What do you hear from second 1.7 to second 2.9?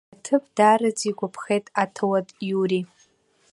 аҭауад Иури.